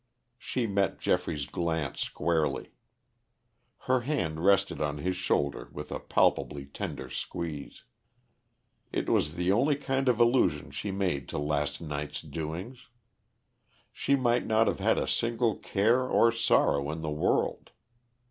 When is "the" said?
9.35-9.51, 17.03-17.11